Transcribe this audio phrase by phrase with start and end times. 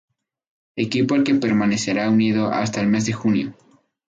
[0.75, 3.53] Equipo al que permanecerá unido hasta el mes de junio.